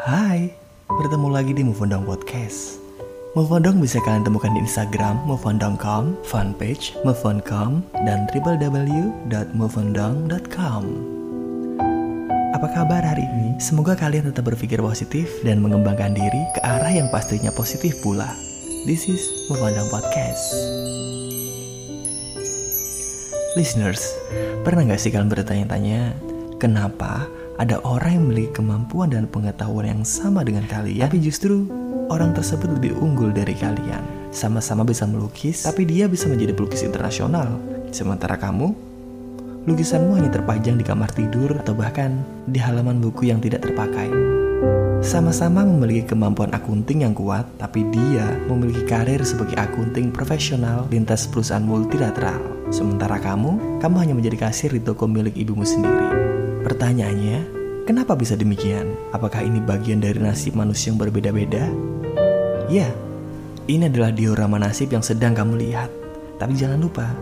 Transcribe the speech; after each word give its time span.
Hai, 0.00 0.48
bertemu 0.88 1.28
lagi 1.28 1.52
di 1.52 1.60
Move 1.60 1.84
On 1.84 2.08
Podcast. 2.08 2.80
Move 3.36 3.52
On 3.52 3.84
bisa 3.84 4.00
kalian 4.00 4.24
temukan 4.24 4.48
di 4.56 4.64
Instagram 4.64 5.20
moveondong.com, 5.28 6.16
fanpage 6.24 6.96
moveon.com, 7.04 7.84
dan 8.08 8.24
www.moveondong.com. 8.32 10.82
Apa 12.56 12.68
kabar 12.72 13.04
hari 13.04 13.28
ini? 13.28 13.60
Semoga 13.60 13.92
kalian 13.92 14.32
tetap 14.32 14.48
berpikir 14.48 14.80
positif 14.80 15.28
dan 15.44 15.60
mengembangkan 15.60 16.16
diri 16.16 16.42
ke 16.56 16.64
arah 16.64 16.96
yang 16.96 17.12
pastinya 17.12 17.52
positif 17.52 18.00
pula. 18.00 18.32
This 18.88 19.04
is 19.04 19.20
Move 19.52 19.68
On 19.68 19.76
Podcast. 19.92 20.48
Listeners, 23.52 24.16
pernah 24.64 24.96
gak 24.96 25.00
sih 25.04 25.12
kalian 25.12 25.28
bertanya-tanya, 25.28 26.16
kenapa 26.56 27.28
ada 27.60 27.76
orang 27.84 28.16
yang 28.16 28.24
memiliki 28.24 28.56
kemampuan 28.56 29.12
dan 29.12 29.28
pengetahuan 29.28 29.84
yang 29.84 30.00
sama 30.00 30.40
dengan 30.40 30.64
kalian, 30.64 31.04
tapi 31.04 31.20
justru 31.20 31.68
orang 32.08 32.32
tersebut 32.32 32.72
lebih 32.80 32.96
unggul 32.96 33.28
dari 33.36 33.52
kalian. 33.52 34.00
Sama-sama 34.32 34.80
bisa 34.88 35.04
melukis, 35.04 35.68
tapi 35.68 35.84
dia 35.84 36.08
bisa 36.08 36.24
menjadi 36.24 36.56
pelukis 36.56 36.80
internasional. 36.88 37.60
Sementara 37.92 38.40
kamu, 38.40 38.72
lukisanmu 39.68 40.16
hanya 40.16 40.32
terpajang 40.32 40.80
di 40.80 40.84
kamar 40.88 41.12
tidur 41.12 41.60
atau 41.60 41.76
bahkan 41.76 42.24
di 42.48 42.56
halaman 42.56 42.96
buku 42.96 43.28
yang 43.28 43.44
tidak 43.44 43.68
terpakai. 43.68 44.08
Sama-sama 45.04 45.60
memiliki 45.60 46.16
kemampuan 46.16 46.56
akunting 46.56 47.04
yang 47.04 47.12
kuat, 47.12 47.44
tapi 47.60 47.84
dia 47.92 48.24
memiliki 48.48 48.88
karir 48.88 49.20
sebagai 49.20 49.60
akunting 49.60 50.08
profesional 50.08 50.88
lintas 50.88 51.28
perusahaan 51.28 51.64
multilateral. 51.64 52.40
Sementara 52.72 53.20
kamu, 53.20 53.80
kamu 53.84 53.96
hanya 54.00 54.14
menjadi 54.16 54.48
kasir 54.48 54.72
di 54.72 54.80
toko 54.80 55.04
milik 55.04 55.36
ibumu 55.36 55.64
sendiri. 55.64 56.29
Pertanyaannya, 56.60 57.38
kenapa 57.88 58.12
bisa 58.12 58.36
demikian? 58.36 58.92
Apakah 59.16 59.40
ini 59.40 59.64
bagian 59.64 60.04
dari 60.04 60.20
nasib 60.20 60.60
manusia 60.60 60.92
yang 60.92 61.00
berbeda-beda? 61.00 61.64
Ya, 62.68 62.92
ini 63.64 63.88
adalah 63.88 64.12
diorama 64.12 64.60
nasib 64.60 64.92
yang 64.92 65.00
sedang 65.00 65.32
kamu 65.32 65.56
lihat. 65.56 65.88
Tapi 66.36 66.52
jangan 66.52 66.84
lupa, 66.84 67.16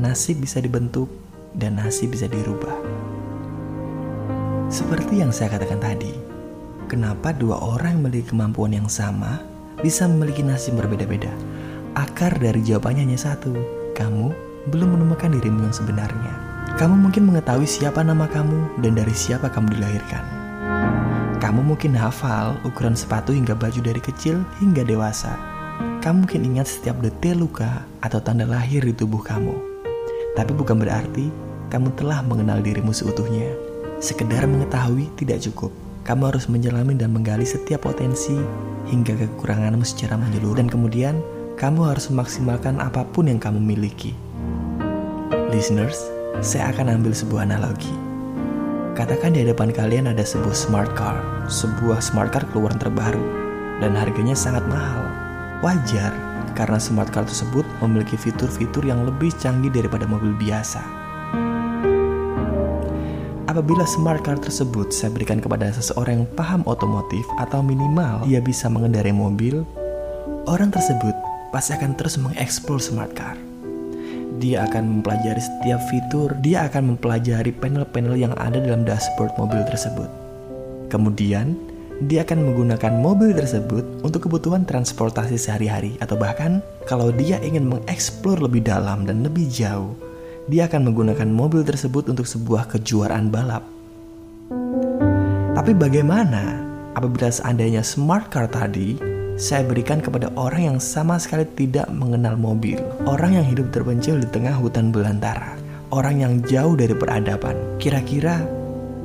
nasib 0.00 0.40
bisa 0.40 0.64
dibentuk 0.64 1.12
dan 1.52 1.76
nasib 1.76 2.16
bisa 2.16 2.32
dirubah. 2.32 2.72
Seperti 4.72 5.20
yang 5.20 5.36
saya 5.36 5.60
katakan 5.60 5.84
tadi, 5.84 6.16
kenapa 6.88 7.36
dua 7.36 7.60
orang 7.60 8.00
yang 8.00 8.02
memiliki 8.08 8.32
kemampuan 8.32 8.72
yang 8.72 8.88
sama 8.88 9.44
bisa 9.84 10.08
memiliki 10.08 10.40
nasib 10.40 10.80
berbeda-beda? 10.80 11.32
Akar 11.92 12.40
dari 12.40 12.64
jawabannya 12.64 13.04
hanya 13.04 13.20
satu, 13.20 13.52
kamu 13.92 14.32
belum 14.72 14.96
menemukan 14.96 15.28
dirimu 15.28 15.68
yang 15.68 15.76
sebenarnya. 15.76 16.47
Kamu 16.76 16.94
mungkin 16.98 17.24
mengetahui 17.30 17.64
siapa 17.64 18.04
nama 18.04 18.28
kamu 18.28 18.84
dan 18.84 18.92
dari 18.98 19.14
siapa 19.16 19.48
kamu 19.48 19.78
dilahirkan. 19.78 20.20
Kamu 21.38 21.64
mungkin 21.64 21.94
hafal 21.96 22.58
ukuran 22.66 22.98
sepatu 22.98 23.32
hingga 23.32 23.56
baju 23.56 23.80
dari 23.80 24.02
kecil 24.02 24.44
hingga 24.58 24.84
dewasa. 24.84 25.32
Kamu 26.04 26.26
mungkin 26.26 26.44
ingat 26.44 26.68
setiap 26.68 26.98
detail 27.00 27.40
luka 27.46 27.86
atau 28.02 28.18
tanda 28.20 28.44
lahir 28.44 28.84
di 28.84 28.92
tubuh 28.92 29.22
kamu. 29.22 29.54
Tapi 30.36 30.52
bukan 30.52 30.76
berarti 30.76 31.30
kamu 31.72 31.94
telah 31.96 32.20
mengenal 32.26 32.60
dirimu 32.60 32.92
seutuhnya. 32.92 33.54
Sekedar 34.02 34.44
mengetahui 34.44 35.08
tidak 35.16 35.40
cukup. 35.48 35.72
Kamu 36.04 36.32
harus 36.32 36.48
menyelami 36.48 36.96
dan 36.96 37.12
menggali 37.12 37.44
setiap 37.44 37.84
potensi 37.84 38.32
hingga 38.88 39.12
kekuranganmu 39.12 39.84
secara 39.84 40.16
menyeluruh. 40.16 40.64
Dan 40.64 40.72
kemudian, 40.72 41.20
kamu 41.60 41.92
harus 41.92 42.08
memaksimalkan 42.08 42.80
apa 42.80 43.04
pun 43.04 43.28
yang 43.28 43.36
kamu 43.36 43.60
miliki. 43.60 44.16
Listeners, 45.52 46.17
saya 46.38 46.70
akan 46.70 47.00
ambil 47.00 47.10
sebuah 47.10 47.50
analogi. 47.50 47.90
Katakan 48.94 49.34
di 49.34 49.46
hadapan 49.46 49.70
kalian 49.70 50.06
ada 50.10 50.22
sebuah 50.22 50.54
smart 50.54 50.90
car, 50.94 51.18
sebuah 51.46 52.02
smart 52.02 52.34
car 52.34 52.46
keluaran 52.50 52.78
terbaru, 52.78 53.22
dan 53.78 53.94
harganya 53.94 54.34
sangat 54.34 54.62
mahal. 54.66 55.06
Wajar, 55.62 56.14
karena 56.54 56.78
smart 56.78 57.10
car 57.10 57.26
tersebut 57.26 57.66
memiliki 57.82 58.14
fitur-fitur 58.18 58.82
yang 58.86 59.06
lebih 59.06 59.34
canggih 59.38 59.70
daripada 59.70 60.06
mobil 60.06 60.34
biasa. 60.38 60.82
Apabila 63.50 63.82
smart 63.86 64.22
car 64.22 64.38
tersebut 64.38 64.94
saya 64.94 65.10
berikan 65.10 65.42
kepada 65.42 65.74
seseorang 65.74 66.22
yang 66.22 66.28
paham 66.38 66.62
otomotif 66.66 67.26
atau 67.42 67.64
minimal 67.64 68.22
dia 68.26 68.38
bisa 68.38 68.70
mengendarai 68.70 69.14
mobil, 69.14 69.66
orang 70.46 70.70
tersebut 70.70 71.14
pasti 71.50 71.74
akan 71.74 71.98
terus 71.98 72.20
mengeksplor 72.20 72.78
smart 72.78 73.10
car 73.16 73.47
dia 74.38 74.64
akan 74.64 75.02
mempelajari 75.02 75.42
setiap 75.42 75.82
fitur, 75.90 76.30
dia 76.40 76.70
akan 76.70 76.94
mempelajari 76.94 77.50
panel-panel 77.50 78.14
yang 78.14 78.34
ada 78.38 78.62
dalam 78.62 78.86
dashboard 78.86 79.34
mobil 79.34 79.62
tersebut. 79.66 80.06
Kemudian, 80.88 81.58
dia 82.06 82.22
akan 82.22 82.46
menggunakan 82.46 82.94
mobil 82.94 83.34
tersebut 83.34 83.82
untuk 84.06 84.30
kebutuhan 84.30 84.62
transportasi 84.62 85.34
sehari-hari 85.34 85.98
atau 85.98 86.14
bahkan 86.14 86.62
kalau 86.86 87.10
dia 87.10 87.42
ingin 87.42 87.66
mengeksplor 87.66 88.38
lebih 88.38 88.62
dalam 88.62 89.02
dan 89.02 89.26
lebih 89.26 89.50
jauh, 89.50 89.98
dia 90.46 90.70
akan 90.70 90.88
menggunakan 90.88 91.26
mobil 91.26 91.66
tersebut 91.66 92.06
untuk 92.06 92.24
sebuah 92.24 92.70
kejuaraan 92.70 93.34
balap. 93.34 93.66
Tapi 95.58 95.74
bagaimana 95.74 96.62
apabila 96.94 97.34
seandainya 97.34 97.82
smart 97.82 98.30
car 98.30 98.46
tadi 98.46 99.17
saya 99.38 99.62
berikan 99.62 100.02
kepada 100.02 100.34
orang 100.34 100.74
yang 100.74 100.78
sama 100.82 101.14
sekali 101.14 101.46
tidak 101.54 101.86
mengenal 101.94 102.34
mobil, 102.34 102.82
orang 103.06 103.38
yang 103.38 103.46
hidup 103.46 103.70
terpencil 103.70 104.18
di 104.18 104.26
tengah 104.34 104.50
hutan 104.58 104.90
belantara, 104.90 105.54
orang 105.94 106.18
yang 106.18 106.32
jauh 106.42 106.74
dari 106.74 106.90
peradaban. 106.90 107.54
Kira-kira 107.78 108.42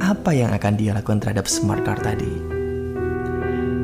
apa 0.02 0.34
yang 0.34 0.50
akan 0.50 0.74
dia 0.74 0.98
lakukan 0.98 1.22
terhadap 1.22 1.46
smart 1.46 1.86
car 1.86 2.02
tadi? 2.02 2.34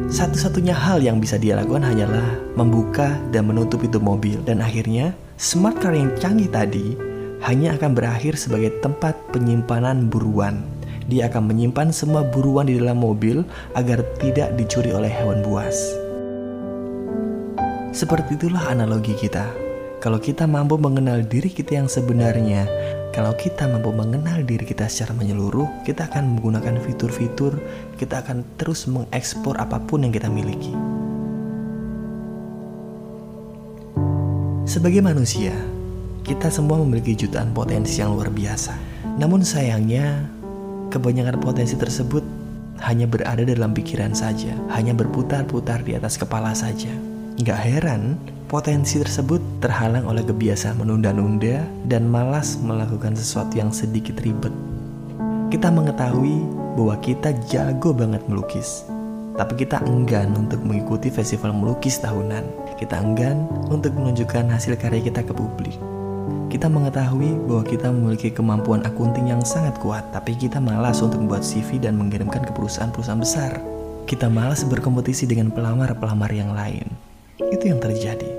Satu-satunya 0.09 0.73
hal 0.73 1.05
yang 1.05 1.21
bisa 1.21 1.37
dia 1.37 1.53
lakukan 1.53 1.85
hanyalah 1.85 2.41
membuka 2.57 3.13
dan 3.29 3.45
menutup 3.45 3.85
itu 3.85 4.01
mobil 4.01 4.41
dan 4.41 4.57
akhirnya 4.65 5.13
smart 5.37 5.77
car 5.77 5.93
yang 5.93 6.09
canggih 6.17 6.49
tadi 6.49 6.97
hanya 7.45 7.77
akan 7.77 7.93
berakhir 7.93 8.33
sebagai 8.33 8.73
tempat 8.81 9.13
penyimpanan 9.29 10.09
buruan. 10.09 10.65
Dia 11.05 11.29
akan 11.29 11.53
menyimpan 11.53 11.93
semua 11.93 12.25
buruan 12.25 12.65
di 12.65 12.81
dalam 12.81 13.05
mobil 13.05 13.45
agar 13.77 14.01
tidak 14.17 14.57
dicuri 14.57 14.89
oleh 14.89 15.13
hewan 15.13 15.45
buas. 15.45 15.98
Seperti 17.89 18.37
itulah 18.37 18.69
analogi 18.69 19.17
kita. 19.17 19.49
Kalau 19.97 20.21
kita 20.21 20.45
mampu 20.45 20.77
mengenal 20.77 21.25
diri 21.25 21.49
kita 21.49 21.81
yang 21.81 21.89
sebenarnya, 21.89 22.69
kalau 23.09 23.33
kita 23.33 23.65
mampu 23.65 23.89
mengenal 23.89 24.45
diri 24.45 24.61
kita 24.61 24.85
secara 24.85 25.17
menyeluruh, 25.17 25.65
kita 25.89 26.05
akan 26.05 26.37
menggunakan 26.37 26.77
fitur-fitur, 26.85 27.57
kita 27.97 28.21
akan 28.21 28.45
terus 28.61 28.85
mengekspor 28.85 29.57
apa 29.57 29.81
pun 29.81 30.05
yang 30.05 30.13
kita 30.13 30.29
miliki. 30.29 30.69
Sebagai 34.69 35.01
manusia, 35.01 35.57
kita 36.21 36.53
semua 36.53 36.77
memiliki 36.85 37.17
jutaan 37.25 37.57
potensi 37.57 38.05
yang 38.05 38.13
luar 38.13 38.29
biasa. 38.29 38.77
Namun 39.17 39.41
sayangnya, 39.41 40.29
kebanyakan 40.93 41.41
potensi 41.41 41.73
tersebut 41.73 42.21
hanya 42.85 43.09
berada 43.09 43.41
dalam 43.41 43.73
pikiran 43.73 44.13
saja, 44.13 44.53
hanya 44.77 44.93
berputar-putar 44.93 45.81
di 45.81 45.97
atas 45.97 46.21
kepala 46.21 46.53
saja. 46.53 46.93
Gak 47.39 47.55
heran, 47.55 48.19
potensi 48.51 48.99
tersebut 48.99 49.39
terhalang 49.63 50.03
oleh 50.03 50.27
kebiasaan 50.27 50.75
menunda-nunda 50.75 51.63
dan 51.87 52.03
malas 52.03 52.59
melakukan 52.59 53.15
sesuatu 53.15 53.55
yang 53.55 53.71
sedikit 53.71 54.19
ribet. 54.19 54.51
Kita 55.47 55.71
mengetahui 55.71 56.35
bahwa 56.75 56.99
kita 56.99 57.31
jago 57.47 57.95
banget 57.95 58.19
melukis, 58.27 58.83
tapi 59.39 59.55
kita 59.55 59.79
enggan 59.87 60.35
untuk 60.35 60.59
mengikuti 60.67 61.07
festival 61.07 61.55
melukis 61.55 62.03
tahunan. 62.03 62.43
Kita 62.75 62.99
enggan 62.99 63.47
untuk 63.71 63.95
menunjukkan 63.95 64.51
hasil 64.51 64.75
karya 64.75 64.99
kita 65.07 65.23
ke 65.23 65.31
publik. 65.31 65.79
Kita 66.51 66.67
mengetahui 66.67 67.39
bahwa 67.47 67.63
kita 67.63 67.87
memiliki 67.87 68.35
kemampuan 68.35 68.83
akunting 68.83 69.31
yang 69.31 69.39
sangat 69.47 69.79
kuat, 69.79 70.03
tapi 70.11 70.35
kita 70.35 70.59
malas 70.59 70.99
untuk 70.99 71.23
membuat 71.23 71.47
CV 71.47 71.79
dan 71.79 71.95
mengirimkan 71.95 72.43
ke 72.43 72.51
perusahaan-perusahaan 72.51 73.23
besar. 73.23 73.63
Kita 74.03 74.27
malas 74.27 74.67
berkompetisi 74.67 75.23
dengan 75.23 75.55
pelamar-pelamar 75.55 76.35
yang 76.35 76.51
lain. 76.51 77.08
Itu 77.49 77.65
yang 77.65 77.81
terjadi. 77.81 78.29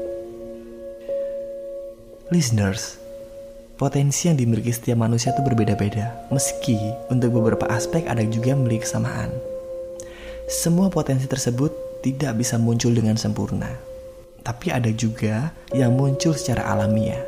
Listeners, 2.31 2.95
potensi 3.75 4.31
yang 4.31 4.39
dimiliki 4.39 4.71
setiap 4.71 5.03
manusia 5.03 5.35
itu 5.35 5.43
berbeda-beda, 5.43 6.31
meski 6.31 6.79
untuk 7.11 7.35
beberapa 7.35 7.67
aspek 7.75 8.07
ada 8.07 8.23
juga 8.23 8.55
memiliki 8.55 8.87
kesamaan. 8.87 9.35
Semua 10.47 10.95
potensi 10.95 11.27
tersebut 11.27 11.75
tidak 12.07 12.39
bisa 12.39 12.55
muncul 12.55 12.95
dengan 12.95 13.19
sempurna, 13.19 13.75
tapi 14.47 14.71
ada 14.71 14.95
juga 14.95 15.51
yang 15.75 15.99
muncul 15.99 16.31
secara 16.31 16.71
alamiah. 16.71 17.27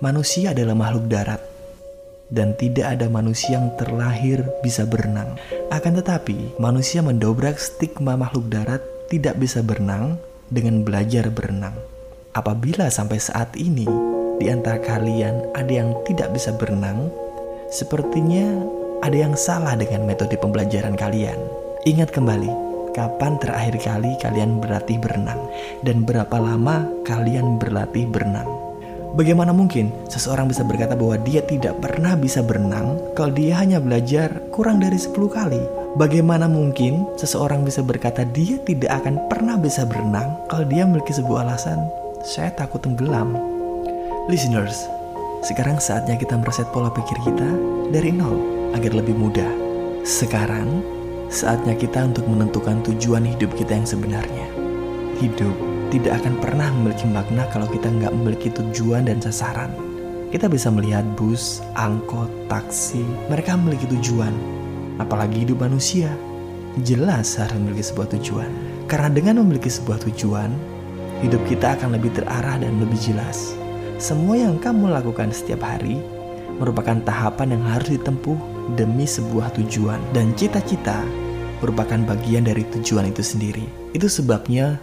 Manusia 0.00 0.56
adalah 0.56 0.72
makhluk 0.72 1.04
darat, 1.12 1.44
dan 2.32 2.56
tidak 2.56 2.96
ada 2.96 3.12
manusia 3.12 3.60
yang 3.60 3.76
terlahir 3.76 4.40
bisa 4.64 4.88
berenang. 4.88 5.36
Akan 5.68 5.94
tetapi, 6.00 6.56
manusia 6.56 7.04
mendobrak 7.04 7.60
stigma 7.60 8.16
makhluk 8.16 8.48
darat 8.48 8.80
tidak 9.12 9.36
bisa 9.38 9.60
berenang 9.62 10.18
dengan 10.50 10.86
belajar 10.86 11.30
berenang. 11.30 11.74
Apabila 12.36 12.92
sampai 12.92 13.16
saat 13.16 13.56
ini 13.56 13.88
di 14.36 14.52
antara 14.52 14.76
kalian 14.76 15.56
ada 15.56 15.72
yang 15.72 15.96
tidak 16.04 16.36
bisa 16.36 16.52
berenang, 16.54 17.08
sepertinya 17.72 18.60
ada 19.00 19.16
yang 19.16 19.34
salah 19.34 19.72
dengan 19.76 20.04
metode 20.04 20.36
pembelajaran 20.36 20.94
kalian. 20.94 21.40
Ingat 21.88 22.12
kembali, 22.12 22.50
kapan 22.96 23.36
terakhir 23.40 23.76
kali 23.80 24.16
kalian 24.20 24.60
berlatih 24.60 24.96
berenang 25.00 25.40
dan 25.84 26.04
berapa 26.04 26.36
lama 26.36 26.88
kalian 27.04 27.60
berlatih 27.60 28.08
berenang. 28.08 28.48
Bagaimana 29.16 29.56
mungkin 29.56 29.88
seseorang 30.12 30.44
bisa 30.44 30.60
berkata 30.60 30.92
bahwa 30.92 31.16
dia 31.24 31.40
tidak 31.40 31.80
pernah 31.80 32.12
bisa 32.20 32.44
berenang 32.44 33.00
kalau 33.16 33.32
dia 33.32 33.56
hanya 33.56 33.80
belajar 33.80 34.44
kurang 34.52 34.76
dari 34.76 35.00
10 35.00 35.12
kali? 35.32 35.75
Bagaimana 35.96 36.44
mungkin 36.44 37.08
seseorang 37.16 37.64
bisa 37.64 37.80
berkata 37.80 38.20
dia 38.20 38.60
tidak 38.68 39.00
akan 39.00 39.32
pernah 39.32 39.56
bisa 39.56 39.88
berenang 39.88 40.28
kalau 40.44 40.68
dia 40.68 40.84
memiliki 40.84 41.16
sebuah 41.16 41.48
alasan, 41.48 41.88
saya 42.20 42.52
takut 42.52 42.84
tenggelam. 42.84 43.32
Listeners, 44.28 44.76
sekarang 45.40 45.80
saatnya 45.80 46.20
kita 46.20 46.36
mereset 46.36 46.68
pola 46.68 46.92
pikir 46.92 47.16
kita 47.24 47.48
dari 47.96 48.12
nol 48.12 48.36
agar 48.76 48.92
lebih 48.92 49.16
mudah. 49.16 49.48
Sekarang, 50.04 50.84
saatnya 51.32 51.72
kita 51.72 52.12
untuk 52.12 52.28
menentukan 52.28 52.84
tujuan 52.92 53.24
hidup 53.24 53.56
kita 53.56 53.80
yang 53.80 53.88
sebenarnya. 53.88 54.52
Hidup 55.16 55.56
tidak 55.88 56.20
akan 56.20 56.36
pernah 56.44 56.76
memiliki 56.76 57.08
makna 57.08 57.48
kalau 57.48 57.72
kita 57.72 57.88
nggak 57.88 58.12
memiliki 58.12 58.52
tujuan 58.52 59.08
dan 59.08 59.24
sasaran. 59.24 59.72
Kita 60.28 60.44
bisa 60.44 60.68
melihat 60.68 61.08
bus, 61.16 61.64
angkot, 61.72 62.28
taksi, 62.52 63.00
mereka 63.32 63.56
memiliki 63.56 63.88
tujuan. 63.96 64.65
Apalagi 64.96 65.44
hidup 65.44 65.64
manusia, 65.64 66.12
jelas 66.84 67.36
harus 67.36 67.56
memiliki 67.56 67.84
sebuah 67.84 68.08
tujuan. 68.16 68.50
Karena 68.88 69.08
dengan 69.12 69.40
memiliki 69.44 69.68
sebuah 69.68 70.00
tujuan, 70.08 70.52
hidup 71.24 71.40
kita 71.48 71.76
akan 71.80 71.96
lebih 71.96 72.12
terarah 72.12 72.60
dan 72.60 72.76
lebih 72.80 72.98
jelas. 73.00 73.56
Semua 73.96 74.36
yang 74.36 74.60
kamu 74.60 74.92
lakukan 74.92 75.32
setiap 75.32 75.64
hari 75.64 75.96
merupakan 76.60 76.96
tahapan 77.04 77.56
yang 77.56 77.64
harus 77.64 77.96
ditempuh 77.96 78.36
demi 78.76 79.04
sebuah 79.08 79.52
tujuan 79.56 80.00
dan 80.12 80.32
cita-cita 80.36 81.00
merupakan 81.60 81.96
bagian 82.04 82.44
dari 82.44 82.64
tujuan 82.76 83.08
itu 83.08 83.24
sendiri. 83.24 83.64
Itu 83.96 84.08
sebabnya 84.12 84.76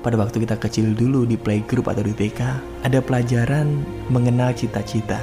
pada 0.00 0.16
waktu 0.16 0.44
kita 0.44 0.56
kecil 0.56 0.96
dulu 0.96 1.28
di 1.28 1.36
playgroup 1.36 1.90
atau 1.92 2.04
di 2.04 2.14
TK 2.16 2.40
ada 2.84 2.98
pelajaran 3.02 3.68
mengenal 4.08 4.56
cita-cita. 4.56 5.20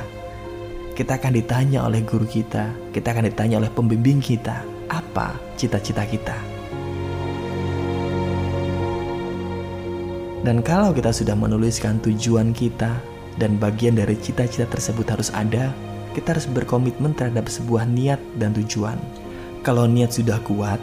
Kita 0.94 1.18
akan 1.18 1.34
ditanya 1.34 1.90
oleh 1.90 2.06
guru 2.06 2.30
kita, 2.30 2.70
kita 2.94 3.18
akan 3.18 3.26
ditanya 3.26 3.58
oleh 3.58 3.74
pembimbing 3.74 4.22
kita, 4.22 4.62
apa 4.94 5.34
cita-cita 5.58 6.06
kita. 6.06 6.38
Dan 10.46 10.62
kalau 10.62 10.94
kita 10.94 11.10
sudah 11.10 11.34
menuliskan 11.34 11.98
tujuan 12.06 12.54
kita 12.54 12.94
dan 13.42 13.58
bagian 13.58 13.98
dari 13.98 14.14
cita-cita 14.22 14.70
tersebut 14.70 15.10
harus 15.10 15.34
ada, 15.34 15.74
kita 16.14 16.38
harus 16.38 16.46
berkomitmen 16.46 17.18
terhadap 17.18 17.50
sebuah 17.50 17.90
niat 17.90 18.22
dan 18.38 18.54
tujuan. 18.54 19.02
Kalau 19.66 19.90
niat 19.90 20.14
sudah 20.14 20.38
kuat, 20.46 20.78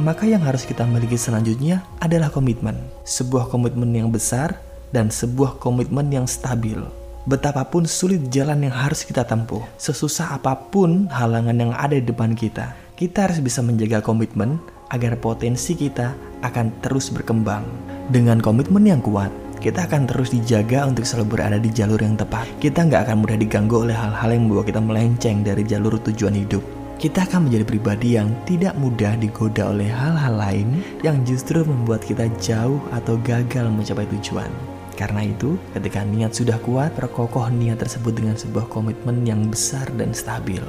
maka 0.00 0.24
yang 0.24 0.40
harus 0.40 0.64
kita 0.64 0.88
miliki 0.88 1.20
selanjutnya 1.20 1.84
adalah 2.00 2.32
komitmen. 2.32 2.80
Sebuah 3.04 3.52
komitmen 3.52 3.92
yang 3.92 4.08
besar 4.08 4.56
dan 4.88 5.12
sebuah 5.12 5.60
komitmen 5.60 6.08
yang 6.08 6.24
stabil. 6.24 7.03
Betapapun 7.24 7.88
sulit 7.88 8.28
jalan 8.28 8.68
yang 8.68 8.76
harus 8.76 9.00
kita 9.00 9.24
tempuh, 9.24 9.64
sesusah 9.80 10.36
apa 10.36 10.52
pun 10.68 11.08
halangan 11.08 11.56
yang 11.56 11.72
ada 11.72 11.96
di 11.96 12.04
depan 12.04 12.36
kita, 12.36 12.76
kita 13.00 13.24
harus 13.24 13.40
bisa 13.40 13.64
menjaga 13.64 14.04
komitmen 14.04 14.60
agar 14.92 15.16
potensi 15.16 15.72
kita 15.72 16.12
akan 16.44 16.84
terus 16.84 17.08
berkembang. 17.08 17.64
Dengan 18.12 18.44
komitmen 18.44 18.84
yang 18.84 19.00
kuat, 19.00 19.32
kita 19.56 19.88
akan 19.88 20.04
terus 20.04 20.36
dijaga 20.36 20.84
untuk 20.84 21.08
selalu 21.08 21.32
berada 21.32 21.56
di 21.56 21.72
jalur 21.72 21.96
yang 21.96 22.12
tepat. 22.12 22.44
Kita 22.60 22.84
nggak 22.84 23.08
akan 23.08 23.16
mudah 23.24 23.40
diganggu 23.40 23.88
oleh 23.88 23.96
hal-hal 23.96 24.28
yang 24.28 24.44
membawa 24.44 24.68
kita 24.68 24.84
melenceng 24.84 25.40
dari 25.40 25.64
jalur 25.64 25.96
tujuan 26.04 26.36
hidup. 26.36 26.60
Kita 27.00 27.24
akan 27.24 27.48
menjadi 27.48 27.64
pribadi 27.64 28.20
yang 28.20 28.36
tidak 28.44 28.76
mudah 28.76 29.16
digoda 29.16 29.72
oleh 29.72 29.88
hal-hal 29.88 30.36
lain 30.36 30.84
yang 31.00 31.24
justru 31.24 31.64
membuat 31.64 32.04
kita 32.04 32.28
jauh 32.36 32.84
atau 32.92 33.16
gagal 33.24 33.64
mencapai 33.72 34.04
tujuan. 34.12 34.73
Karena 34.94 35.26
itu, 35.26 35.58
ketika 35.74 36.06
niat 36.06 36.38
sudah 36.38 36.58
kuat, 36.62 36.94
perkokoh 36.94 37.50
niat 37.50 37.82
tersebut 37.82 38.14
dengan 38.14 38.38
sebuah 38.38 38.70
komitmen 38.70 39.26
yang 39.26 39.50
besar 39.50 39.90
dan 39.98 40.14
stabil. 40.14 40.62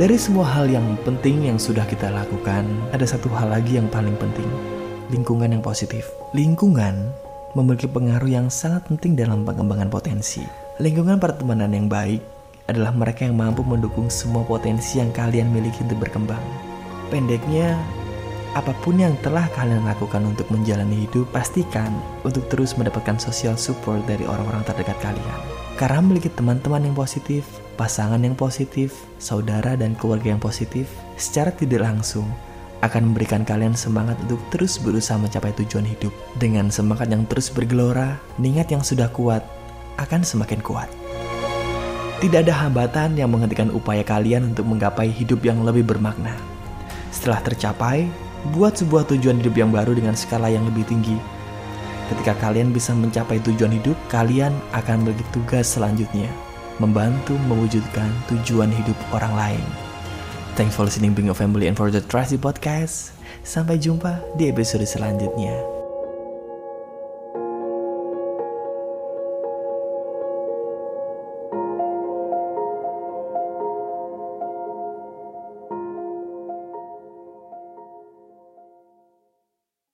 Dari 0.00 0.16
semua 0.16 0.48
hal 0.48 0.72
yang 0.72 0.96
penting 1.04 1.44
yang 1.44 1.60
sudah 1.60 1.84
kita 1.84 2.08
lakukan, 2.08 2.64
ada 2.88 3.04
satu 3.04 3.28
hal 3.36 3.52
lagi 3.52 3.76
yang 3.76 3.84
paling 3.92 4.16
penting, 4.16 4.48
lingkungan 5.12 5.52
yang 5.52 5.60
positif. 5.60 6.08
Lingkungan 6.32 7.12
memiliki 7.52 7.84
pengaruh 7.84 8.30
yang 8.32 8.48
sangat 8.48 8.88
penting 8.88 9.12
dalam 9.12 9.44
pengembangan 9.44 9.92
potensi. 9.92 10.40
Lingkungan 10.80 11.20
pertemanan 11.20 11.76
yang 11.76 11.92
baik 11.92 12.24
adalah 12.70 12.96
mereka 12.96 13.28
yang 13.28 13.36
mampu 13.36 13.60
mendukung 13.60 14.08
semua 14.08 14.40
potensi 14.46 15.02
yang 15.02 15.12
kalian 15.12 15.52
miliki 15.52 15.84
untuk 15.84 16.00
berkembang. 16.00 16.40
Pendeknya, 17.12 17.76
apa 18.58 18.74
pun 18.82 18.98
yang 18.98 19.14
telah 19.22 19.46
kalian 19.54 19.86
lakukan 19.86 20.26
untuk 20.26 20.50
menjalani 20.50 21.06
hidup, 21.06 21.30
pastikan 21.30 21.94
untuk 22.26 22.42
terus 22.50 22.74
mendapatkan 22.74 23.14
social 23.22 23.54
support 23.54 24.02
dari 24.10 24.26
orang-orang 24.26 24.66
terdekat 24.66 24.98
kalian. 24.98 25.38
Karena 25.78 26.02
memiliki 26.02 26.28
teman-teman 26.34 26.82
yang 26.82 26.96
positif, 26.98 27.46
pasangan 27.78 28.18
yang 28.20 28.34
positif, 28.34 29.06
saudara 29.22 29.78
dan 29.78 29.94
keluarga 29.94 30.34
yang 30.34 30.42
positif, 30.42 30.90
secara 31.14 31.54
tidak 31.54 31.86
langsung 31.86 32.26
akan 32.80 33.12
memberikan 33.12 33.46
kalian 33.46 33.76
semangat 33.76 34.18
untuk 34.26 34.40
terus 34.50 34.80
berusaha 34.80 35.16
mencapai 35.16 35.54
tujuan 35.62 35.86
hidup. 35.86 36.12
Dengan 36.36 36.68
semangat 36.74 37.08
yang 37.08 37.24
terus 37.30 37.48
bergelora, 37.48 38.18
niat 38.40 38.68
yang 38.72 38.82
sudah 38.82 39.08
kuat 39.14 39.46
akan 40.00 40.24
semakin 40.26 40.60
kuat. 40.64 40.88
Tidak 42.20 42.44
ada 42.44 42.52
hambatan 42.52 43.16
yang 43.16 43.32
menghentikan 43.32 43.72
upaya 43.72 44.04
kalian 44.04 44.52
untuk 44.52 44.68
menggapai 44.68 45.08
hidup 45.08 45.40
yang 45.40 45.64
lebih 45.64 45.88
bermakna. 45.88 46.36
Setelah 47.08 47.40
tercapai, 47.40 48.04
buat 48.56 48.76
sebuah 48.80 49.08
tujuan 49.12 49.40
hidup 49.40 49.54
yang 49.56 49.70
baru 49.70 49.92
dengan 49.92 50.16
skala 50.16 50.48
yang 50.48 50.64
lebih 50.64 50.88
tinggi. 50.88 51.16
Ketika 52.10 52.34
kalian 52.42 52.74
bisa 52.74 52.90
mencapai 52.90 53.38
tujuan 53.46 53.70
hidup, 53.70 53.94
kalian 54.10 54.50
akan 54.74 55.06
memiliki 55.06 55.22
tugas 55.30 55.70
selanjutnya, 55.78 56.26
membantu 56.82 57.38
mewujudkan 57.46 58.10
tujuan 58.26 58.74
hidup 58.74 58.98
orang 59.14 59.32
lain. 59.38 59.64
Thanks 60.58 60.74
for 60.74 60.82
listening 60.82 61.14
Being 61.14 61.30
a 61.30 61.36
Family 61.36 61.70
and 61.70 61.78
for 61.78 61.94
the 61.94 62.02
Trusty 62.02 62.36
Podcast. 62.36 63.14
Sampai 63.46 63.78
jumpa 63.78 64.18
di 64.34 64.50
episode 64.50 64.84
selanjutnya. 64.84 65.79